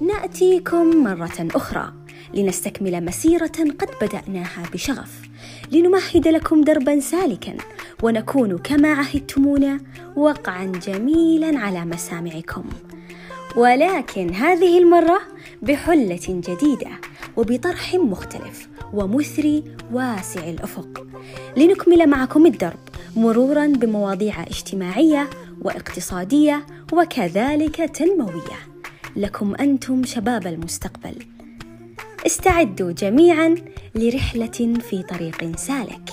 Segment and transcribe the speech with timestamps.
[0.00, 1.92] نأتيكم مرة أخرى
[2.34, 5.22] لنستكمل مسيرة قد بدأناها بشغف
[5.72, 7.56] لنمهد لكم دربا سالكا
[8.02, 9.80] ونكون كما عهدتمونا
[10.16, 12.64] وقعا جميلا على مسامعكم.
[13.56, 15.20] ولكن هذه المرة
[15.62, 16.90] بحلة جديدة
[17.36, 21.06] وبطرح مختلف ومثري واسع الأفق.
[21.56, 22.80] لنكمل معكم الدرب
[23.16, 25.30] مرورا بمواضيع اجتماعية
[25.62, 28.69] واقتصادية وكذلك تنموية.
[29.16, 31.14] لكم أنتم شباب المستقبل.
[32.26, 33.54] استعدوا جميعا
[33.94, 36.10] لرحلة في طريق سالك.